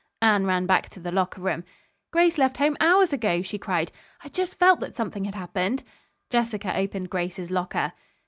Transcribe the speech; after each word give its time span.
Anne 0.23 0.47
ran 0.47 0.65
back 0.65 0.89
to 0.89 0.99
the 0.99 1.11
locker 1.11 1.39
room. 1.41 1.63
"Grace 2.09 2.39
left 2.39 2.57
home 2.57 2.75
hours 2.79 3.13
ago," 3.13 3.43
she 3.43 3.59
cried. 3.59 3.91
"I 4.23 4.29
just 4.29 4.57
felt 4.57 4.79
that 4.79 4.95
something 4.95 5.25
had 5.25 5.35
happened." 5.35 5.83
Jessica 6.31 6.75
opened 6.75 7.11
Grace's 7.11 7.51
locker. 7.51 7.93